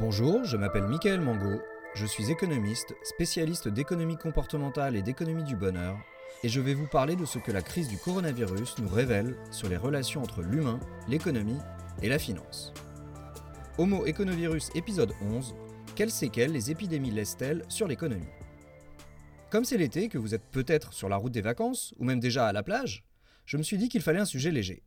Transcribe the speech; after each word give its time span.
Bonjour, 0.00 0.44
je 0.44 0.56
m'appelle 0.56 0.86
Michael 0.86 1.20
Mango, 1.20 1.60
je 1.96 2.06
suis 2.06 2.30
économiste, 2.30 2.94
spécialiste 3.02 3.66
d'économie 3.66 4.16
comportementale 4.16 4.94
et 4.94 5.02
d'économie 5.02 5.42
du 5.42 5.56
bonheur, 5.56 5.98
et 6.44 6.48
je 6.48 6.60
vais 6.60 6.74
vous 6.74 6.86
parler 6.86 7.16
de 7.16 7.24
ce 7.24 7.40
que 7.40 7.50
la 7.50 7.62
crise 7.62 7.88
du 7.88 7.98
coronavirus 7.98 8.78
nous 8.78 8.88
révèle 8.88 9.34
sur 9.50 9.68
les 9.68 9.76
relations 9.76 10.22
entre 10.22 10.42
l'humain, 10.42 10.78
l'économie 11.08 11.58
et 12.00 12.08
la 12.08 12.20
finance. 12.20 12.72
Homo 13.76 14.06
Econovirus 14.06 14.70
épisode 14.76 15.14
11 15.20 15.56
Quelles 15.96 16.12
séquelles 16.12 16.52
les 16.52 16.70
épidémies 16.70 17.10
laissent-elles 17.10 17.64
sur 17.68 17.88
l'économie? 17.88 18.30
Comme 19.50 19.64
c'est 19.64 19.78
l'été, 19.78 20.08
que 20.08 20.18
vous 20.18 20.32
êtes 20.32 20.48
peut-être 20.52 20.92
sur 20.92 21.08
la 21.08 21.16
route 21.16 21.32
des 21.32 21.40
vacances, 21.40 21.92
ou 21.98 22.04
même 22.04 22.20
déjà 22.20 22.46
à 22.46 22.52
la 22.52 22.62
plage, 22.62 23.04
je 23.46 23.56
me 23.56 23.64
suis 23.64 23.78
dit 23.78 23.88
qu'il 23.88 24.02
fallait 24.02 24.20
un 24.20 24.26
sujet 24.26 24.52
léger. 24.52 24.84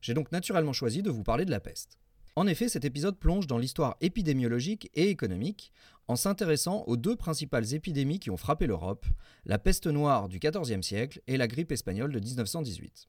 J'ai 0.00 0.14
donc 0.14 0.30
naturellement 0.30 0.72
choisi 0.72 1.02
de 1.02 1.10
vous 1.10 1.24
parler 1.24 1.44
de 1.44 1.50
la 1.50 1.58
peste. 1.58 1.98
En 2.36 2.48
effet, 2.48 2.68
cet 2.68 2.84
épisode 2.84 3.18
plonge 3.18 3.46
dans 3.46 3.58
l'histoire 3.58 3.96
épidémiologique 4.00 4.90
et 4.94 5.08
économique 5.08 5.72
en 6.08 6.16
s'intéressant 6.16 6.82
aux 6.86 6.96
deux 6.96 7.14
principales 7.16 7.74
épidémies 7.74 8.18
qui 8.18 8.30
ont 8.30 8.36
frappé 8.36 8.66
l'Europe, 8.66 9.06
la 9.44 9.58
peste 9.58 9.86
noire 9.86 10.28
du 10.28 10.40
XIVe 10.40 10.82
siècle 10.82 11.22
et 11.28 11.36
la 11.36 11.46
grippe 11.46 11.70
espagnole 11.70 12.12
de 12.12 12.18
1918. 12.18 13.08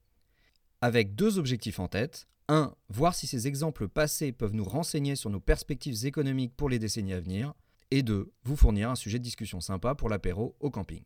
Avec 0.80 1.14
deux 1.14 1.38
objectifs 1.38 1.80
en 1.80 1.88
tête. 1.88 2.28
1. 2.48 2.72
Voir 2.88 3.16
si 3.16 3.26
ces 3.26 3.48
exemples 3.48 3.88
passés 3.88 4.30
peuvent 4.30 4.54
nous 4.54 4.64
renseigner 4.64 5.16
sur 5.16 5.30
nos 5.30 5.40
perspectives 5.40 6.06
économiques 6.06 6.54
pour 6.56 6.68
les 6.68 6.78
décennies 6.78 7.12
à 7.12 7.20
venir. 7.20 7.54
Et 7.90 8.04
2. 8.04 8.32
Vous 8.44 8.56
fournir 8.56 8.90
un 8.90 8.94
sujet 8.94 9.18
de 9.18 9.24
discussion 9.24 9.60
sympa 9.60 9.96
pour 9.96 10.08
l'apéro 10.08 10.54
au 10.60 10.70
camping. 10.70 11.02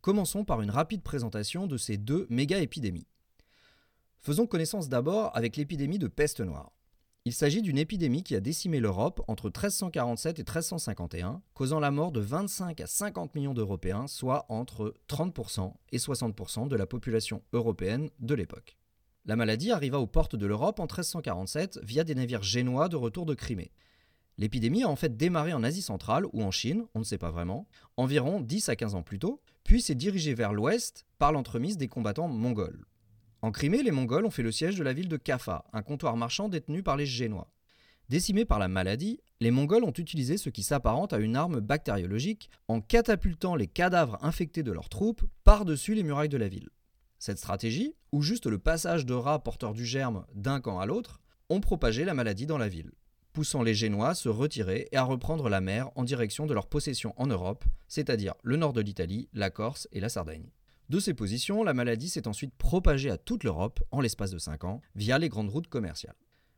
Commençons 0.00 0.44
par 0.44 0.62
une 0.62 0.70
rapide 0.70 1.02
présentation 1.02 1.66
de 1.66 1.76
ces 1.76 1.98
deux 1.98 2.26
méga-épidémies. 2.30 3.08
Faisons 4.20 4.46
connaissance 4.46 4.88
d'abord 4.88 5.36
avec 5.36 5.56
l'épidémie 5.56 5.98
de 5.98 6.08
peste 6.08 6.40
noire. 6.40 6.75
Il 7.26 7.32
s'agit 7.32 7.60
d'une 7.60 7.76
épidémie 7.76 8.22
qui 8.22 8.36
a 8.36 8.40
décimé 8.40 8.78
l'Europe 8.78 9.20
entre 9.26 9.46
1347 9.46 10.38
et 10.38 10.42
1351, 10.42 11.42
causant 11.54 11.80
la 11.80 11.90
mort 11.90 12.12
de 12.12 12.20
25 12.20 12.80
à 12.80 12.86
50 12.86 13.34
millions 13.34 13.52
d'Européens, 13.52 14.06
soit 14.06 14.46
entre 14.48 14.94
30% 15.08 15.72
et 15.90 15.98
60% 15.98 16.68
de 16.68 16.76
la 16.76 16.86
population 16.86 17.42
européenne 17.52 18.10
de 18.20 18.34
l'époque. 18.36 18.78
La 19.24 19.34
maladie 19.34 19.72
arriva 19.72 19.98
aux 19.98 20.06
portes 20.06 20.36
de 20.36 20.46
l'Europe 20.46 20.78
en 20.78 20.84
1347 20.84 21.80
via 21.82 22.04
des 22.04 22.14
navires 22.14 22.44
génois 22.44 22.88
de 22.88 22.94
retour 22.94 23.26
de 23.26 23.34
Crimée. 23.34 23.72
L'épidémie 24.38 24.84
a 24.84 24.88
en 24.88 24.94
fait 24.94 25.16
démarré 25.16 25.52
en 25.52 25.64
Asie 25.64 25.82
centrale 25.82 26.26
ou 26.32 26.44
en 26.44 26.52
Chine, 26.52 26.86
on 26.94 27.00
ne 27.00 27.04
sait 27.04 27.18
pas 27.18 27.32
vraiment, 27.32 27.66
environ 27.96 28.40
10 28.40 28.68
à 28.68 28.76
15 28.76 28.94
ans 28.94 29.02
plus 29.02 29.18
tôt, 29.18 29.42
puis 29.64 29.82
s'est 29.82 29.96
dirigée 29.96 30.34
vers 30.34 30.52
l'ouest 30.52 31.04
par 31.18 31.32
l'entremise 31.32 31.76
des 31.76 31.88
combattants 31.88 32.28
mongols. 32.28 32.86
En 33.46 33.52
Crimée, 33.52 33.84
les 33.84 33.92
Mongols 33.92 34.26
ont 34.26 34.30
fait 34.30 34.42
le 34.42 34.50
siège 34.50 34.74
de 34.74 34.82
la 34.82 34.92
ville 34.92 35.08
de 35.08 35.16
Kaffa, 35.16 35.66
un 35.72 35.82
comptoir 35.82 36.16
marchand 36.16 36.48
détenu 36.48 36.82
par 36.82 36.96
les 36.96 37.06
Génois. 37.06 37.48
Décimés 38.08 38.44
par 38.44 38.58
la 38.58 38.66
maladie, 38.66 39.20
les 39.38 39.52
Mongols 39.52 39.84
ont 39.84 39.92
utilisé 39.92 40.36
ce 40.36 40.50
qui 40.50 40.64
s'apparente 40.64 41.12
à 41.12 41.18
une 41.18 41.36
arme 41.36 41.60
bactériologique 41.60 42.50
en 42.66 42.80
catapultant 42.80 43.54
les 43.54 43.68
cadavres 43.68 44.18
infectés 44.20 44.64
de 44.64 44.72
leurs 44.72 44.88
troupes 44.88 45.22
par-dessus 45.44 45.94
les 45.94 46.02
murailles 46.02 46.28
de 46.28 46.36
la 46.36 46.48
ville. 46.48 46.70
Cette 47.20 47.38
stratégie, 47.38 47.94
ou 48.10 48.20
juste 48.20 48.46
le 48.46 48.58
passage 48.58 49.06
de 49.06 49.14
rats 49.14 49.44
porteurs 49.44 49.74
du 49.74 49.86
germe 49.86 50.26
d'un 50.34 50.60
camp 50.60 50.80
à 50.80 50.86
l'autre, 50.86 51.20
ont 51.48 51.60
propagé 51.60 52.04
la 52.04 52.14
maladie 52.14 52.46
dans 52.46 52.58
la 52.58 52.68
ville, 52.68 52.90
poussant 53.32 53.62
les 53.62 53.74
Génois 53.74 54.08
à 54.08 54.14
se 54.16 54.28
retirer 54.28 54.88
et 54.90 54.96
à 54.96 55.04
reprendre 55.04 55.48
la 55.48 55.60
mer 55.60 55.88
en 55.94 56.02
direction 56.02 56.46
de 56.46 56.54
leurs 56.54 56.66
possessions 56.66 57.14
en 57.16 57.28
Europe, 57.28 57.64
c'est-à-dire 57.86 58.34
le 58.42 58.56
nord 58.56 58.72
de 58.72 58.80
l'Italie, 58.80 59.28
la 59.32 59.50
Corse 59.50 59.86
et 59.92 60.00
la 60.00 60.08
Sardaigne. 60.08 60.50
De 60.88 61.00
ces 61.00 61.14
positions, 61.14 61.64
la 61.64 61.74
maladie 61.74 62.08
s'est 62.08 62.28
ensuite 62.28 62.54
propagée 62.54 63.10
à 63.10 63.18
toute 63.18 63.42
l'Europe 63.42 63.82
en 63.90 64.00
l'espace 64.00 64.30
de 64.30 64.38
5 64.38 64.64
ans 64.64 64.80
via 64.94 65.18
les 65.18 65.28
grandes 65.28 65.50
routes 65.50 65.66
commerciales. 65.68 66.14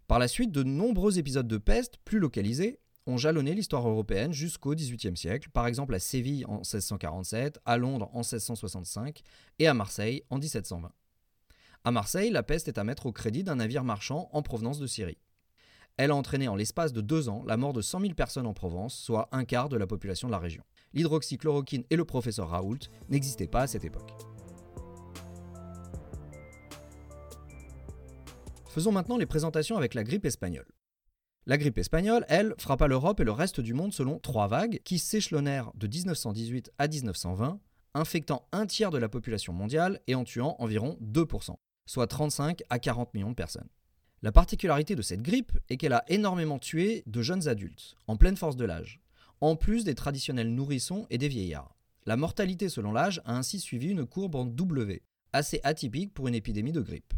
Par 0.07 0.19
la 0.19 0.29
suite, 0.29 0.53
de 0.53 0.63
nombreux 0.63 1.19
épisodes 1.19 1.49
de 1.49 1.59
peste, 1.59 1.97
plus 2.05 2.19
localisés, 2.19 2.79
ont 3.07 3.17
jalonné 3.17 3.55
l'histoire 3.55 3.89
européenne 3.89 4.35
jusqu'au 4.35 4.75
XVIIIe 4.75 5.17
siècle, 5.17 5.49
par 5.51 5.67
exemple 5.67 5.95
à 5.95 5.99
Séville 5.99 6.45
en 6.45 6.59
1647, 6.59 7.59
à 7.65 7.79
Londres 7.79 8.11
en 8.13 8.19
1665 8.19 9.23
et 9.59 9.67
à 9.67 9.73
Marseille 9.73 10.23
en 10.29 10.39
1720. 10.39 10.93
À 11.85 11.91
Marseille, 11.91 12.31
la 12.31 12.43
peste 12.43 12.69
est 12.69 12.77
à 12.77 12.85
mettre 12.85 13.07
au 13.07 13.13
crédit 13.13 13.45
d'un 13.45 13.57
navire 13.57 13.85
marchand 13.85 14.29
en 14.33 14.43
provenance 14.43 14.79
de 14.79 14.87
Syrie. 14.87 15.19
Elle 15.99 16.11
a 16.11 16.17
entraîné 16.17 16.49
en 16.49 16.57
l'espace 16.57 16.93
de 16.93 17.01
deux 17.01 17.29
ans 17.29 17.43
la 17.47 17.57
mort 17.57 17.73
de 17.73 17.83
100 17.83 18.01
000 18.01 18.15
personnes 18.15 18.47
en 18.47 18.55
Provence, 18.55 18.97
soit 18.97 19.29
un 19.33 19.45
quart 19.45 19.69
de 19.69 19.77
la 19.77 19.87
population 19.87 20.29
de 20.29 20.33
la 20.33 20.39
région 20.39 20.63
l'hydroxychloroquine 20.95 21.85
et 21.91 21.97
le 21.97 22.05
professeur 22.05 22.49
Raoult 22.49 22.79
n'existaient 23.09 23.47
pas 23.47 23.63
à 23.63 23.67
cette 23.67 23.85
époque. 23.85 24.11
Faisons 28.69 28.93
maintenant 28.93 29.17
les 29.17 29.27
présentations 29.27 29.77
avec 29.77 29.95
la 29.95 30.05
grippe 30.05 30.25
espagnole. 30.25 30.67
La 31.47 31.57
grippe 31.57 31.79
espagnole, 31.79 32.27
elle, 32.29 32.55
frappa 32.59 32.87
l'Europe 32.87 33.21
et 33.21 33.25
le 33.25 33.33
reste 33.33 33.61
du 33.61 33.73
monde 33.73 33.93
selon 33.93 34.19
trois 34.19 34.49
vagues 34.49 34.81
qui 34.85 34.99
s'échelonnèrent 34.99 35.73
de 35.75 35.87
1918 35.87 36.71
à 36.79 36.87
1920, 36.87 37.59
infectant 37.95 38.47
un 38.53 38.67
tiers 38.67 38.91
de 38.91 38.99
la 38.99 39.09
population 39.09 39.55
mondiale 39.55 40.01
et 40.07 40.15
en 40.15 40.25
tuant 40.25 40.57
environ 40.59 40.99
2%, 41.03 41.57
soit 41.87 42.07
35 42.07 42.63
à 42.69 42.79
40 42.79 43.15
millions 43.15 43.31
de 43.31 43.35
personnes. 43.35 43.69
La 44.21 44.33
particularité 44.33 44.97
de 44.97 45.03
cette 45.03 45.23
grippe 45.23 45.53
est 45.69 45.77
qu'elle 45.77 45.93
a 45.93 46.05
énormément 46.09 46.59
tué 46.59 47.05
de 47.07 47.23
jeunes 47.23 47.47
adultes, 47.47 47.95
en 48.09 48.17
pleine 48.17 48.37
force 48.37 48.57
de 48.57 48.65
l'âge, 48.65 49.01
en 49.41 49.55
plus 49.55 49.85
des 49.85 49.95
traditionnels 49.95 50.53
nourrissons 50.53 51.07
et 51.09 51.19
des 51.19 51.29
vieillards. 51.29 51.77
La 52.05 52.17
mortalité 52.17 52.69
selon 52.69 52.91
l'âge 52.91 53.23
a 53.27 53.37
ainsi 53.37 53.61
suivi 53.61 53.91
une 53.91 54.07
courbe 54.07 54.35
en 54.35 54.45
W, 54.45 55.03
assez 55.33 55.61
atypique 55.63 56.13
pour 56.15 56.27
une 56.27 56.35
épidémie 56.35 56.73
de 56.73 56.81
grippe. 56.81 57.15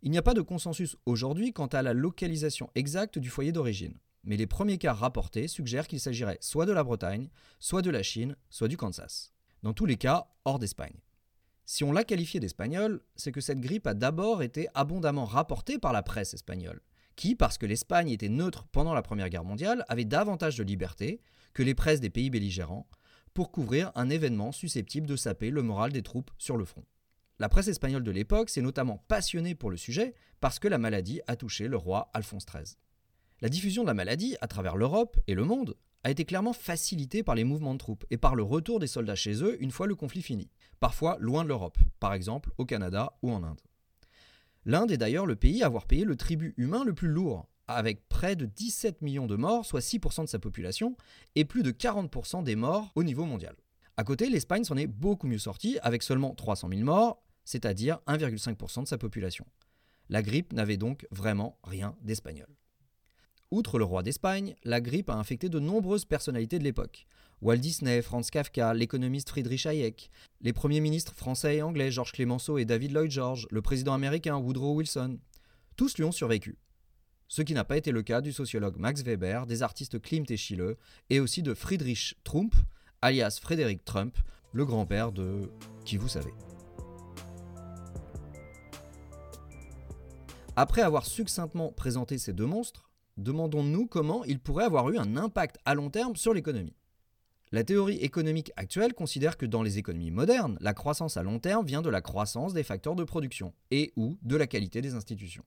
Il 0.00 0.10
n'y 0.10 0.18
a 0.18 0.22
pas 0.22 0.34
de 0.34 0.40
consensus 0.40 0.96
aujourd'hui 1.04 1.52
quant 1.52 1.66
à 1.66 1.82
la 1.82 1.92
localisation 1.92 2.70
exacte 2.74 3.18
du 3.18 3.28
foyer 3.28 3.52
d'origine, 3.52 3.98
mais 4.24 4.36
les 4.36 4.46
premiers 4.46 4.78
cas 4.78 4.94
rapportés 4.94 5.46
suggèrent 5.46 5.88
qu'il 5.88 6.00
s'agirait 6.00 6.38
soit 6.40 6.66
de 6.66 6.72
la 6.72 6.84
Bretagne, 6.84 7.28
soit 7.58 7.82
de 7.82 7.90
la 7.90 8.02
Chine, 8.02 8.36
soit 8.48 8.68
du 8.68 8.76
Kansas. 8.76 9.34
Dans 9.62 9.74
tous 9.74 9.86
les 9.86 9.96
cas, 9.96 10.28
hors 10.44 10.58
d'Espagne. 10.58 11.00
Si 11.70 11.84
on 11.84 11.92
l'a 11.92 12.02
qualifié 12.02 12.40
d'espagnol, 12.40 13.02
c'est 13.14 13.30
que 13.30 13.42
cette 13.42 13.60
grippe 13.60 13.86
a 13.86 13.92
d'abord 13.92 14.42
été 14.42 14.68
abondamment 14.72 15.26
rapportée 15.26 15.78
par 15.78 15.92
la 15.92 16.02
presse 16.02 16.32
espagnole, 16.32 16.80
qui, 17.14 17.34
parce 17.34 17.58
que 17.58 17.66
l'Espagne 17.66 18.08
était 18.08 18.30
neutre 18.30 18.66
pendant 18.72 18.94
la 18.94 19.02
Première 19.02 19.28
Guerre 19.28 19.44
mondiale, 19.44 19.84
avait 19.90 20.06
davantage 20.06 20.56
de 20.56 20.64
liberté 20.64 21.20
que 21.52 21.62
les 21.62 21.74
presses 21.74 22.00
des 22.00 22.08
pays 22.08 22.30
belligérants 22.30 22.88
pour 23.34 23.52
couvrir 23.52 23.92
un 23.96 24.08
événement 24.08 24.50
susceptible 24.50 25.06
de 25.06 25.14
saper 25.14 25.50
le 25.50 25.60
moral 25.60 25.92
des 25.92 26.00
troupes 26.00 26.30
sur 26.38 26.56
le 26.56 26.64
front. 26.64 26.86
La 27.38 27.50
presse 27.50 27.68
espagnole 27.68 28.02
de 28.02 28.12
l'époque 28.12 28.48
s'est 28.48 28.62
notamment 28.62 29.04
passionnée 29.06 29.54
pour 29.54 29.70
le 29.70 29.76
sujet 29.76 30.14
parce 30.40 30.58
que 30.58 30.68
la 30.68 30.78
maladie 30.78 31.20
a 31.26 31.36
touché 31.36 31.68
le 31.68 31.76
roi 31.76 32.08
Alphonse 32.14 32.46
XIII. 32.46 32.78
La 33.42 33.50
diffusion 33.50 33.82
de 33.82 33.88
la 33.88 33.94
maladie 33.94 34.36
à 34.40 34.48
travers 34.48 34.78
l'Europe 34.78 35.18
et 35.26 35.34
le 35.34 35.44
monde 35.44 35.76
a 36.08 36.10
été 36.10 36.24
clairement 36.24 36.54
facilitée 36.54 37.22
par 37.22 37.34
les 37.34 37.44
mouvements 37.44 37.74
de 37.74 37.78
troupes 37.78 38.06
et 38.10 38.16
par 38.16 38.34
le 38.34 38.42
retour 38.42 38.80
des 38.80 38.86
soldats 38.86 39.14
chez 39.14 39.42
eux 39.42 39.62
une 39.62 39.70
fois 39.70 39.86
le 39.86 39.94
conflit 39.94 40.22
fini, 40.22 40.48
parfois 40.80 41.18
loin 41.20 41.44
de 41.44 41.48
l'Europe, 41.48 41.76
par 42.00 42.14
exemple 42.14 42.50
au 42.56 42.64
Canada 42.64 43.18
ou 43.22 43.30
en 43.30 43.44
Inde. 43.44 43.60
L'Inde 44.64 44.90
est 44.90 44.96
d'ailleurs 44.96 45.26
le 45.26 45.36
pays 45.36 45.62
à 45.62 45.66
avoir 45.66 45.86
payé 45.86 46.04
le 46.04 46.16
tribut 46.16 46.54
humain 46.56 46.82
le 46.82 46.94
plus 46.94 47.08
lourd, 47.08 47.46
avec 47.66 48.08
près 48.08 48.36
de 48.36 48.46
17 48.46 49.02
millions 49.02 49.26
de 49.26 49.36
morts, 49.36 49.66
soit 49.66 49.80
6% 49.80 50.22
de 50.22 50.28
sa 50.28 50.38
population, 50.38 50.96
et 51.34 51.44
plus 51.44 51.62
de 51.62 51.72
40% 51.72 52.42
des 52.42 52.56
morts 52.56 52.90
au 52.94 53.04
niveau 53.04 53.26
mondial. 53.26 53.54
À 53.98 54.04
côté, 54.04 54.30
l'Espagne 54.30 54.64
s'en 54.64 54.78
est 54.78 54.86
beaucoup 54.86 55.26
mieux 55.26 55.38
sortie, 55.38 55.78
avec 55.82 56.02
seulement 56.02 56.34
300 56.34 56.70
000 56.70 56.80
morts, 56.84 57.22
c'est-à-dire 57.44 58.00
1,5% 58.06 58.84
de 58.84 58.88
sa 58.88 58.96
population. 58.96 59.44
La 60.08 60.22
grippe 60.22 60.54
n'avait 60.54 60.78
donc 60.78 61.06
vraiment 61.10 61.58
rien 61.64 61.94
d'espagnol. 62.00 62.57
Outre 63.50 63.78
le 63.78 63.84
roi 63.84 64.02
d'Espagne, 64.02 64.54
la 64.64 64.82
grippe 64.82 65.08
a 65.08 65.14
infecté 65.14 65.48
de 65.48 65.58
nombreuses 65.58 66.04
personnalités 66.04 66.58
de 66.58 66.64
l'époque. 66.64 67.06
Walt 67.40 67.56
Disney, 67.56 68.02
Franz 68.02 68.30
Kafka, 68.30 68.74
l'économiste 68.74 69.30
Friedrich 69.30 69.64
Hayek, 69.64 70.10
les 70.42 70.52
premiers 70.52 70.80
ministres 70.80 71.14
français 71.14 71.56
et 71.56 71.62
anglais 71.62 71.90
Georges 71.90 72.12
Clemenceau 72.12 72.58
et 72.58 72.66
David 72.66 72.92
Lloyd 72.92 73.10
George, 73.10 73.46
le 73.50 73.62
président 73.62 73.94
américain 73.94 74.36
Woodrow 74.36 74.74
Wilson. 74.74 75.18
Tous 75.76 75.96
lui 75.96 76.04
ont 76.04 76.12
survécu. 76.12 76.58
Ce 77.26 77.40
qui 77.40 77.54
n'a 77.54 77.64
pas 77.64 77.78
été 77.78 77.90
le 77.90 78.02
cas 78.02 78.20
du 78.20 78.32
sociologue 78.32 78.76
Max 78.76 79.02
Weber, 79.02 79.46
des 79.46 79.62
artistes 79.62 79.98
Klimt 79.98 80.30
et 80.30 80.36
Schiele, 80.36 80.76
et 81.08 81.18
aussi 81.18 81.42
de 81.42 81.54
Friedrich 81.54 82.16
Trump, 82.24 82.54
alias 83.00 83.38
Frédéric 83.40 83.82
Trump, 83.82 84.14
le 84.52 84.66
grand-père 84.66 85.10
de 85.10 85.50
qui 85.86 85.96
vous 85.96 86.08
savez. 86.08 86.34
Après 90.54 90.82
avoir 90.82 91.06
succinctement 91.06 91.72
présenté 91.72 92.18
ces 92.18 92.34
deux 92.34 92.46
monstres, 92.46 92.87
demandons-nous 93.18 93.86
comment 93.86 94.24
il 94.24 94.38
pourrait 94.38 94.64
avoir 94.64 94.88
eu 94.90 94.96
un 94.96 95.16
impact 95.16 95.58
à 95.64 95.74
long 95.74 95.90
terme 95.90 96.16
sur 96.16 96.32
l'économie. 96.32 96.76
La 97.50 97.64
théorie 97.64 97.96
économique 97.96 98.52
actuelle 98.56 98.94
considère 98.94 99.36
que 99.36 99.46
dans 99.46 99.62
les 99.62 99.78
économies 99.78 100.10
modernes, 100.10 100.58
la 100.60 100.74
croissance 100.74 101.16
à 101.16 101.22
long 101.22 101.38
terme 101.38 101.66
vient 101.66 101.82
de 101.82 101.88
la 101.88 102.00
croissance 102.00 102.52
des 102.52 102.62
facteurs 102.62 102.94
de 102.94 103.04
production 103.04 103.54
et 103.70 103.92
ou 103.96 104.18
de 104.22 104.36
la 104.36 104.46
qualité 104.46 104.80
des 104.82 104.94
institutions. 104.94 105.44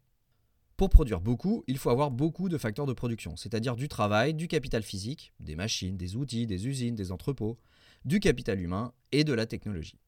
Pour 0.77 0.89
produire 0.89 1.21
beaucoup, 1.21 1.63
il 1.67 1.77
faut 1.77 1.91
avoir 1.91 2.09
beaucoup 2.09 2.49
de 2.49 2.57
facteurs 2.57 2.87
de 2.87 2.93
production, 2.93 3.35
c'est-à-dire 3.35 3.75
du 3.75 3.87
travail, 3.87 4.33
du 4.33 4.47
capital 4.47 4.81
physique, 4.81 5.31
des 5.39 5.55
machines, 5.55 5.95
des 5.95 6.15
outils, 6.15 6.47
des 6.47 6.67
usines, 6.67 6.95
des 6.95 7.11
entrepôts, 7.11 7.59
du 8.03 8.19
capital 8.19 8.59
humain 8.59 8.91
et 9.11 9.23
de 9.23 9.33
la 9.33 9.45
technologie. 9.45 9.99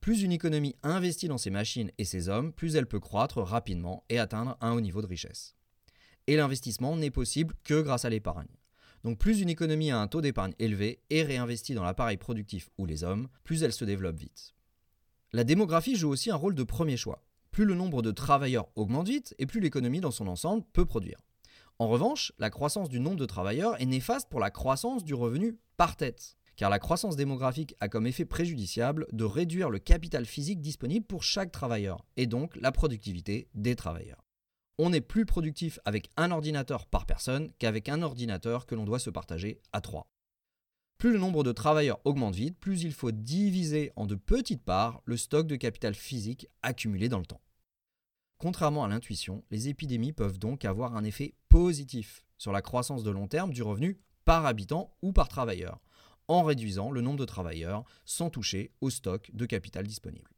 Plus 0.00 0.22
une 0.22 0.32
économie 0.32 0.76
investit 0.82 1.28
dans 1.28 1.36
ses 1.36 1.50
machines 1.50 1.92
et 1.98 2.04
ses 2.04 2.30
hommes, 2.30 2.52
plus 2.54 2.74
elle 2.74 2.86
peut 2.86 3.00
croître 3.00 3.38
rapidement 3.42 4.02
et 4.08 4.18
atteindre 4.18 4.56
un 4.62 4.72
haut 4.72 4.80
niveau 4.80 5.02
de 5.02 5.06
richesse. 5.06 5.54
Et 6.26 6.36
l'investissement 6.36 6.96
n'est 6.96 7.10
possible 7.10 7.54
que 7.64 7.80
grâce 7.80 8.04
à 8.04 8.10
l'épargne. 8.10 8.48
Donc 9.04 9.18
plus 9.18 9.40
une 9.40 9.48
économie 9.48 9.90
a 9.90 9.98
un 9.98 10.06
taux 10.06 10.20
d'épargne 10.20 10.54
élevé 10.58 11.00
et 11.10 11.22
réinvestit 11.22 11.74
dans 11.74 11.82
l'appareil 11.82 12.16
productif 12.16 12.70
ou 12.78 12.86
les 12.86 13.02
hommes, 13.02 13.28
plus 13.42 13.64
elle 13.64 13.72
se 13.72 13.84
développe 13.84 14.16
vite. 14.16 14.54
La 15.32 15.44
démographie 15.44 15.96
joue 15.96 16.10
aussi 16.10 16.30
un 16.30 16.36
rôle 16.36 16.54
de 16.54 16.62
premier 16.62 16.96
choix. 16.96 17.24
Plus 17.50 17.64
le 17.64 17.74
nombre 17.74 18.02
de 18.02 18.10
travailleurs 18.10 18.68
augmente 18.76 19.08
vite 19.08 19.34
et 19.38 19.46
plus 19.46 19.60
l'économie 19.60 20.00
dans 20.00 20.10
son 20.10 20.28
ensemble 20.28 20.64
peut 20.72 20.86
produire. 20.86 21.18
En 21.78 21.88
revanche, 21.88 22.32
la 22.38 22.50
croissance 22.50 22.88
du 22.88 23.00
nombre 23.00 23.16
de 23.16 23.26
travailleurs 23.26 23.80
est 23.80 23.86
néfaste 23.86 24.28
pour 24.28 24.40
la 24.40 24.50
croissance 24.50 25.04
du 25.04 25.14
revenu 25.14 25.58
par 25.76 25.96
tête, 25.96 26.36
car 26.56 26.70
la 26.70 26.78
croissance 26.78 27.16
démographique 27.16 27.74
a 27.80 27.88
comme 27.88 28.06
effet 28.06 28.24
préjudiciable 28.24 29.06
de 29.12 29.24
réduire 29.24 29.68
le 29.68 29.80
capital 29.80 30.26
physique 30.26 30.60
disponible 30.60 31.06
pour 31.06 31.24
chaque 31.24 31.50
travailleur, 31.50 32.04
et 32.16 32.26
donc 32.26 32.54
la 32.56 32.72
productivité 32.72 33.48
des 33.54 33.74
travailleurs 33.74 34.21
on 34.78 34.92
est 34.92 35.00
plus 35.00 35.26
productif 35.26 35.78
avec 35.84 36.10
un 36.16 36.30
ordinateur 36.30 36.86
par 36.86 37.06
personne 37.06 37.52
qu'avec 37.58 37.88
un 37.88 38.02
ordinateur 38.02 38.66
que 38.66 38.74
l'on 38.74 38.84
doit 38.84 38.98
se 38.98 39.10
partager 39.10 39.60
à 39.72 39.80
trois. 39.80 40.06
Plus 40.98 41.12
le 41.12 41.18
nombre 41.18 41.42
de 41.42 41.52
travailleurs 41.52 42.00
augmente 42.04 42.36
vite, 42.36 42.58
plus 42.58 42.82
il 42.82 42.92
faut 42.92 43.10
diviser 43.10 43.92
en 43.96 44.06
de 44.06 44.14
petites 44.14 44.62
parts 44.62 45.02
le 45.04 45.16
stock 45.16 45.46
de 45.46 45.56
capital 45.56 45.94
physique 45.94 46.46
accumulé 46.62 47.08
dans 47.08 47.18
le 47.18 47.26
temps. 47.26 47.40
Contrairement 48.38 48.84
à 48.84 48.88
l'intuition, 48.88 49.44
les 49.50 49.68
épidémies 49.68 50.12
peuvent 50.12 50.38
donc 50.38 50.64
avoir 50.64 50.96
un 50.96 51.04
effet 51.04 51.34
positif 51.48 52.24
sur 52.38 52.52
la 52.52 52.62
croissance 52.62 53.04
de 53.04 53.10
long 53.10 53.28
terme 53.28 53.52
du 53.52 53.62
revenu 53.62 53.98
par 54.24 54.46
habitant 54.46 54.96
ou 55.02 55.12
par 55.12 55.28
travailleur, 55.28 55.80
en 56.28 56.42
réduisant 56.42 56.90
le 56.90 57.00
nombre 57.00 57.18
de 57.18 57.24
travailleurs 57.24 57.84
sans 58.04 58.30
toucher 58.30 58.72
au 58.80 58.90
stock 58.90 59.30
de 59.32 59.46
capital 59.46 59.86
disponible. 59.86 60.30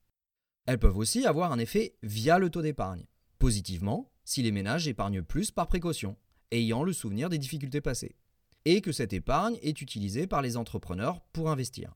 Elles 0.66 0.78
peuvent 0.78 0.96
aussi 0.96 1.26
avoir 1.26 1.52
un 1.52 1.58
effet 1.58 1.94
via 2.02 2.38
le 2.38 2.50
taux 2.50 2.62
d'épargne. 2.62 3.06
Positivement, 3.38 4.10
si 4.24 4.42
les 4.42 4.52
ménages 4.52 4.88
épargnent 4.88 5.22
plus 5.22 5.50
par 5.50 5.66
précaution, 5.66 6.16
ayant 6.50 6.82
le 6.82 6.92
souvenir 6.92 7.28
des 7.28 7.38
difficultés 7.38 7.80
passées, 7.80 8.16
et 8.64 8.80
que 8.80 8.92
cette 8.92 9.12
épargne 9.12 9.58
est 9.62 9.80
utilisée 9.80 10.26
par 10.26 10.42
les 10.42 10.56
entrepreneurs 10.56 11.20
pour 11.32 11.50
investir. 11.50 11.94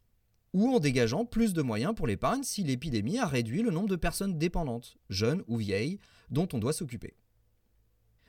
Ou 0.54 0.68
en 0.74 0.80
dégageant 0.80 1.24
plus 1.24 1.52
de 1.52 1.62
moyens 1.62 1.94
pour 1.94 2.06
l'épargne 2.06 2.42
si 2.42 2.62
l'épidémie 2.62 3.18
a 3.18 3.26
réduit 3.26 3.62
le 3.62 3.70
nombre 3.70 3.88
de 3.88 3.96
personnes 3.96 4.38
dépendantes, 4.38 4.96
jeunes 5.10 5.44
ou 5.46 5.56
vieilles, 5.56 5.98
dont 6.30 6.48
on 6.52 6.58
doit 6.58 6.72
s'occuper. 6.72 7.14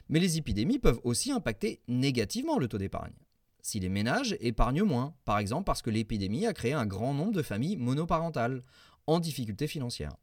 Mais 0.10 0.20
les 0.20 0.38
épidémies 0.38 0.80
peuvent 0.80 1.00
aussi 1.04 1.32
impacter 1.32 1.82
négativement 1.88 2.58
le 2.58 2.68
taux 2.68 2.78
d'épargne. 2.78 3.14
Si 3.62 3.80
les 3.80 3.90
ménages 3.90 4.38
épargnent 4.40 4.84
moins, 4.84 5.16
par 5.26 5.38
exemple 5.38 5.66
parce 5.66 5.82
que 5.82 5.90
l'épidémie 5.90 6.46
a 6.46 6.54
créé 6.54 6.74
un 6.74 6.86
grand 6.86 7.14
nombre 7.14 7.34
de 7.34 7.42
familles 7.42 7.78
monoparentales 7.78 8.64
en 9.06 9.20
difficulté 9.20 9.68
financière 9.68 10.16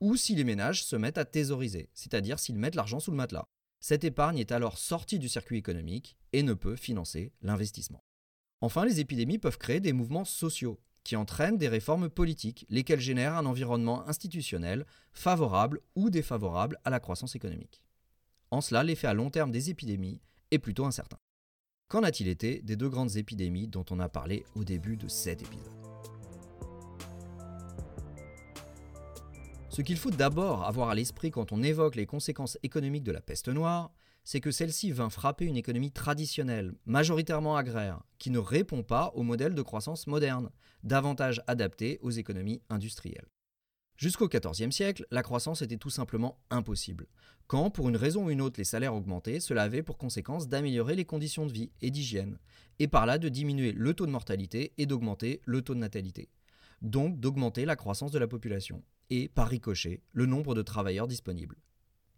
ou 0.00 0.16
si 0.16 0.34
les 0.34 0.44
ménages 0.44 0.84
se 0.84 0.96
mettent 0.96 1.18
à 1.18 1.24
thésauriser, 1.24 1.90
c'est-à-dire 1.94 2.38
s'ils 2.38 2.58
mettent 2.58 2.74
l'argent 2.74 3.00
sous 3.00 3.10
le 3.10 3.16
matelas. 3.16 3.48
Cette 3.80 4.04
épargne 4.04 4.38
est 4.38 4.52
alors 4.52 4.78
sortie 4.78 5.18
du 5.18 5.28
circuit 5.28 5.58
économique 5.58 6.16
et 6.32 6.42
ne 6.42 6.54
peut 6.54 6.76
financer 6.76 7.32
l'investissement. 7.42 8.02
Enfin, 8.60 8.84
les 8.84 9.00
épidémies 9.00 9.38
peuvent 9.38 9.58
créer 9.58 9.80
des 9.80 9.92
mouvements 9.92 10.24
sociaux 10.24 10.80
qui 11.04 11.16
entraînent 11.16 11.58
des 11.58 11.68
réformes 11.68 12.10
politiques, 12.10 12.66
lesquelles 12.68 13.00
génèrent 13.00 13.36
un 13.36 13.46
environnement 13.46 14.06
institutionnel 14.08 14.84
favorable 15.12 15.80
ou 15.94 16.10
défavorable 16.10 16.78
à 16.84 16.90
la 16.90 17.00
croissance 17.00 17.34
économique. 17.34 17.82
En 18.50 18.60
cela, 18.60 18.82
l'effet 18.82 19.06
à 19.06 19.14
long 19.14 19.30
terme 19.30 19.50
des 19.50 19.70
épidémies 19.70 20.20
est 20.50 20.58
plutôt 20.58 20.84
incertain. 20.84 21.18
Qu'en 21.88 22.02
a-t-il 22.02 22.28
été 22.28 22.60
des 22.60 22.76
deux 22.76 22.90
grandes 22.90 23.16
épidémies 23.16 23.68
dont 23.68 23.86
on 23.90 24.00
a 24.00 24.08
parlé 24.08 24.44
au 24.54 24.64
début 24.64 24.96
de 24.96 25.08
cet 25.08 25.40
épisode? 25.42 25.77
Ce 29.70 29.82
qu'il 29.82 29.98
faut 29.98 30.10
d'abord 30.10 30.64
avoir 30.64 30.88
à 30.88 30.94
l'esprit 30.94 31.30
quand 31.30 31.52
on 31.52 31.62
évoque 31.62 31.94
les 31.94 32.06
conséquences 32.06 32.58
économiques 32.62 33.04
de 33.04 33.12
la 33.12 33.20
peste 33.20 33.48
noire, 33.48 33.92
c'est 34.24 34.40
que 34.40 34.50
celle-ci 34.50 34.90
vint 34.92 35.10
frapper 35.10 35.44
une 35.44 35.56
économie 35.56 35.92
traditionnelle, 35.92 36.74
majoritairement 36.86 37.56
agraire, 37.56 38.02
qui 38.18 38.30
ne 38.30 38.38
répond 38.38 38.82
pas 38.82 39.12
au 39.14 39.22
modèle 39.22 39.54
de 39.54 39.62
croissance 39.62 40.06
moderne, 40.06 40.50
davantage 40.84 41.42
adapté 41.46 41.98
aux 42.02 42.10
économies 42.10 42.62
industrielles. 42.70 43.28
Jusqu'au 43.96 44.28
XIVe 44.28 44.70
siècle, 44.70 45.06
la 45.10 45.22
croissance 45.22 45.60
était 45.62 45.76
tout 45.76 45.90
simplement 45.90 46.38
impossible. 46.50 47.06
Quand, 47.46 47.70
pour 47.70 47.88
une 47.88 47.96
raison 47.96 48.26
ou 48.26 48.30
une 48.30 48.40
autre, 48.40 48.58
les 48.58 48.64
salaires 48.64 48.94
augmentaient, 48.94 49.40
cela 49.40 49.64
avait 49.64 49.82
pour 49.82 49.98
conséquence 49.98 50.48
d'améliorer 50.48 50.94
les 50.94 51.04
conditions 51.04 51.46
de 51.46 51.52
vie 51.52 51.72
et 51.80 51.90
d'hygiène, 51.90 52.38
et 52.78 52.88
par 52.88 53.06
là 53.06 53.18
de 53.18 53.28
diminuer 53.28 53.72
le 53.72 53.94
taux 53.94 54.06
de 54.06 54.12
mortalité 54.12 54.72
et 54.78 54.86
d'augmenter 54.86 55.40
le 55.44 55.62
taux 55.62 55.74
de 55.74 55.80
natalité, 55.80 56.30
donc 56.80 57.18
d'augmenter 57.20 57.64
la 57.64 57.76
croissance 57.76 58.12
de 58.12 58.18
la 58.18 58.28
population 58.28 58.82
et, 59.10 59.28
par 59.28 59.48
ricochet, 59.48 60.02
le 60.12 60.26
nombre 60.26 60.54
de 60.54 60.62
travailleurs 60.62 61.08
disponibles. 61.08 61.56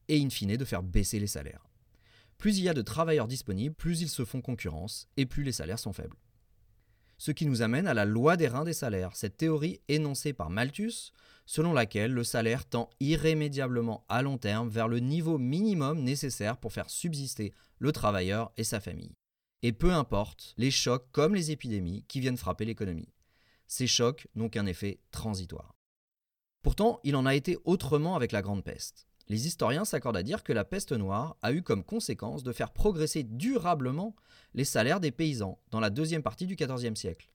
Et 0.08 0.20
in 0.20 0.30
fine 0.30 0.56
de 0.56 0.64
faire 0.64 0.82
baisser 0.82 1.20
les 1.20 1.26
salaires. 1.26 1.68
Plus 2.38 2.58
il 2.58 2.64
y 2.64 2.68
a 2.68 2.74
de 2.74 2.82
travailleurs 2.82 3.28
disponibles, 3.28 3.74
plus 3.74 4.00
ils 4.00 4.08
se 4.08 4.24
font 4.24 4.40
concurrence 4.40 5.08
et 5.16 5.26
plus 5.26 5.42
les 5.42 5.52
salaires 5.52 5.78
sont 5.78 5.92
faibles. 5.92 6.16
Ce 7.18 7.32
qui 7.32 7.44
nous 7.44 7.60
amène 7.60 7.86
à 7.86 7.92
la 7.92 8.06
loi 8.06 8.38
des 8.38 8.48
reins 8.48 8.64
des 8.64 8.72
salaires, 8.72 9.14
cette 9.14 9.36
théorie 9.36 9.82
énoncée 9.88 10.32
par 10.32 10.48
Malthus, 10.48 11.12
selon 11.44 11.74
laquelle 11.74 12.14
le 12.14 12.24
salaire 12.24 12.64
tend 12.64 12.88
irrémédiablement 12.98 14.06
à 14.08 14.22
long 14.22 14.38
terme 14.38 14.70
vers 14.70 14.88
le 14.88 15.00
niveau 15.00 15.36
minimum 15.36 16.02
nécessaire 16.02 16.56
pour 16.56 16.72
faire 16.72 16.88
subsister 16.88 17.52
le 17.78 17.92
travailleur 17.92 18.52
et 18.56 18.64
sa 18.64 18.80
famille. 18.80 19.16
Et 19.62 19.72
peu 19.72 19.92
importe 19.92 20.54
les 20.56 20.70
chocs 20.70 21.06
comme 21.12 21.34
les 21.34 21.50
épidémies 21.50 22.04
qui 22.08 22.20
viennent 22.20 22.38
frapper 22.38 22.64
l'économie. 22.64 23.12
Ces 23.66 23.86
chocs 23.86 24.26
n'ont 24.34 24.48
qu'un 24.48 24.64
effet 24.64 25.00
transitoire. 25.10 25.74
Pourtant, 26.62 27.00
il 27.04 27.16
en 27.16 27.26
a 27.26 27.34
été 27.34 27.58
autrement 27.64 28.16
avec 28.16 28.32
la 28.32 28.42
Grande 28.42 28.64
Peste. 28.64 29.06
Les 29.28 29.46
historiens 29.46 29.84
s'accordent 29.84 30.16
à 30.16 30.22
dire 30.22 30.42
que 30.42 30.52
la 30.52 30.64
peste 30.64 30.92
noire 30.92 31.36
a 31.40 31.52
eu 31.52 31.62
comme 31.62 31.84
conséquence 31.84 32.42
de 32.42 32.52
faire 32.52 32.72
progresser 32.72 33.22
durablement 33.22 34.16
les 34.54 34.64
salaires 34.64 35.00
des 35.00 35.12
paysans 35.12 35.58
dans 35.70 35.80
la 35.80 35.88
deuxième 35.88 36.22
partie 36.22 36.46
du 36.46 36.56
XIVe 36.56 36.96
siècle. 36.96 37.30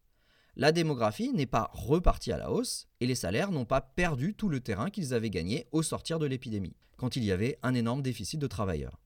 La 0.57 0.72
démographie 0.72 1.33
n'est 1.33 1.45
pas 1.45 1.69
repartie 1.74 2.31
à 2.31 2.38
la 2.38 2.51
hausse 2.51 2.88
et 3.00 3.07
les 3.07 3.16
salaires 3.16 3.51
n'ont 3.51 3.66
pas 3.66 3.81
perdu 3.81 4.36
tout 4.36 4.50
le 4.50 4.60
terrain 4.60 4.89
qu'ils 4.89 5.13
avaient 5.13 5.30
gagné 5.30 5.68
au 5.72 5.83
sortir 5.83 6.19
de 6.19 6.25
l'épidémie, 6.25 6.75
quand 6.98 7.16
il 7.16 7.24
y 7.24 7.31
avait 7.31 7.57
un 7.63 7.74
énorme 7.74 8.01
déficit 8.01 8.39
de 8.39 8.48
travailleurs. 8.48 9.00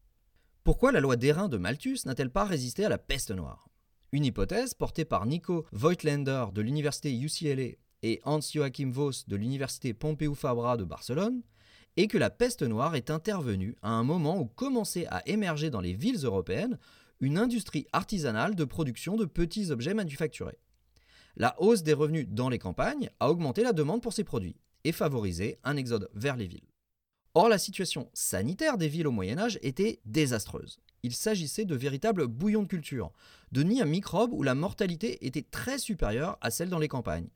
Pourquoi 0.63 0.92
la 0.92 1.00
loi 1.00 1.16
d'airain 1.16 1.48
de 1.48 1.57
Malthus 1.57 2.00
n'a-t-elle 2.06 2.31
pas 2.31 2.45
résisté 2.45 2.86
à 2.86 2.89
la 2.89 2.98
peste 2.98 3.31
noire? 3.31 3.69
Une 4.12 4.25
hypothèse 4.25 4.74
portée 4.74 5.06
par 5.06 5.25
Nico 5.25 5.66
Voigtlander 5.71 6.45
de 6.54 6.62
l'université 6.62 7.16
UCLA 7.16 7.77
et 8.04 8.22
Hans-Joachim 8.24 8.92
Voss 8.92 9.28
de 9.28 9.36
l'université 9.36 9.94
Pompeu 9.94 10.34
Fabra 10.34 10.78
de 10.78 10.84
Barcelone, 10.84 11.42
et 11.98 12.07
que 12.07 12.18
la 12.18 12.30
peste 12.30 12.63
noire 12.63 12.96
est 12.96 13.10
intervenue 13.10 13.75
à 13.81 13.90
un 13.90 14.04
moment 14.04 14.40
où 14.40 14.46
commençait 14.46 15.07
à 15.07 15.28
émerger 15.28 15.69
dans 15.69 15.81
les 15.81 15.94
villes 15.94 16.24
européennes 16.24 16.78
une 17.19 17.38
industrie 17.38 17.88
artisanale 17.92 18.56
de 18.56 18.64
production 18.64 19.18
de 19.18 19.26
petits 19.26 19.71
objets 19.71 19.94
manufacturés. 19.94 20.59
La 21.35 21.56
hausse 21.62 21.83
des 21.83 21.94
revenus 21.94 22.28
dans 22.30 22.50
les 22.50 22.59
campagnes 22.59 23.09
a 23.19 23.30
augmenté 23.30 23.64
la 23.64 23.73
demande 23.73 24.02
pour 24.02 24.14
ces 24.14 24.23
produits 24.23 24.56
et 24.83 24.92
favorisé 24.92 25.57
un 25.64 25.78
exode 25.78 26.09
vers 26.14 26.38
les 26.38 26.47
villes. 26.47 26.69
Or, 27.33 27.50
la 27.50 27.57
situation 27.57 28.09
sanitaire 28.14 28.78
des 28.78 28.88
villes 28.88 29.07
au 29.07 29.12
Moyen 29.12 29.38
Âge 29.38 29.59
était 29.62 30.00
désastreuse. 30.06 30.80
Il 31.04 31.14
s'agissait 31.14 31.66
de 31.66 31.76
véritables 31.76 32.28
bouillons 32.28 32.64
de 32.64 32.68
culture, 32.68 33.12
de 33.52 33.64
nids 33.64 33.81
à 33.81 33.85
microbes 33.85 34.33
où 34.33 34.44
la 34.44 34.56
mortalité 34.56 35.26
était 35.26 35.45
très 35.50 35.78
supérieure 35.78 36.38
à 36.42 36.50
celle 36.50 36.69
dans 36.69 36.80
les 36.80 36.88
campagnes, 36.88 37.30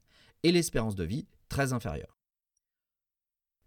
et 0.44 0.52
l'espérance 0.52 0.96
de 0.96 1.04
vie 1.04 1.26
très 1.50 1.74
inférieure. 1.74 2.18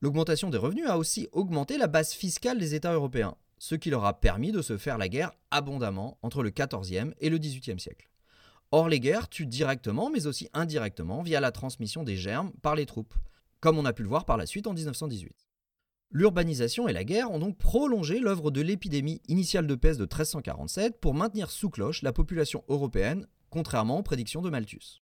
L'augmentation 0.00 0.50
des 0.50 0.59
revenus 0.59 0.88
a 0.88 0.99
aussi 0.99 1.28
augmenté 1.33 1.78
la 1.78 1.87
base 1.87 2.12
fiscale 2.12 2.59
des 2.59 2.75
États 2.75 2.92
européens, 2.92 3.37
ce 3.59 3.75
qui 3.75 3.90
leur 3.90 4.04
a 4.04 4.21
permis 4.21 4.52
de 4.52 4.62
se 4.62 4.76
faire 4.76 4.99
la 4.99 5.09
guerre 5.09 5.33
abondamment 5.50 6.18
entre 6.23 6.42
le 6.42 6.50
XIVe 6.50 7.14
et 7.18 7.30
le 7.30 7.38
XVIIIe 7.38 7.80
siècle. 7.80 8.11
Or, 8.73 8.88
les 8.88 9.00
guerres 9.00 9.28
tuent 9.28 9.47
directement, 9.47 10.11
mais 10.11 10.26
aussi 10.26 10.50
indirectement, 10.52 11.23
via 11.23 11.40
la 11.40 11.52
transmission 11.52 12.02
des 12.02 12.16
germes 12.16 12.52
par 12.62 12.75
les 12.75 12.85
troupes, 12.85 13.14
comme 13.61 13.78
on 13.78 13.85
a 13.85 13.92
pu 13.92 14.02
le 14.02 14.09
voir 14.09 14.25
par 14.25 14.37
la 14.37 14.47
suite 14.47 14.66
en 14.66 14.75
1918. 14.75 15.35
L'urbanisation 16.11 16.88
et 16.88 16.92
la 16.92 17.04
guerre 17.04 17.30
ont 17.30 17.38
donc 17.38 17.59
prolongé 17.59 18.21
l'œuvre 18.21 18.50
de 18.50 18.61
l'épidémie 18.61 19.23
initiale 19.28 19.66
de 19.66 19.75
peste 19.75 19.99
de 19.99 20.04
1347 20.04 21.00
pour 21.00 21.14
maintenir 21.14 21.50
sous 21.50 21.71
cloche 21.71 22.02
la 22.02 22.12
population 22.12 22.64
européenne, 22.68 23.26
contrairement 23.50 23.99
aux 23.99 24.02
prédictions 24.02 24.42
de 24.42 24.50
Malthus. 24.50 25.02